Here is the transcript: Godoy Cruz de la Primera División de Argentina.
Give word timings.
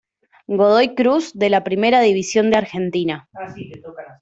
Godoy 0.59 0.95
Cruz 0.95 1.31
de 1.35 1.51
la 1.51 1.63
Primera 1.63 2.01
División 2.01 2.49
de 2.49 2.57
Argentina. 2.57 3.29